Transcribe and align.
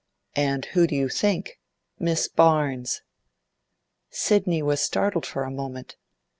'And 0.35 0.65
who 0.65 0.87
do 0.87 0.95
you 0.95 1.09
think? 1.09 1.59
Miss 1.99 2.27
Barnes.' 2.27 3.03
Sidney 4.09 4.63
was 4.63 4.81
startled 4.81 5.27
for 5.27 5.43
a 5.43 5.51
moment. 5.51 5.95